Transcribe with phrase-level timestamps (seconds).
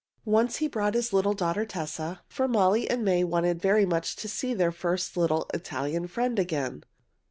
[0.25, 4.27] Once he brought his little daughter, Tessa, for Molly and May wanted very much to
[4.27, 6.83] see their first little Italian friend again.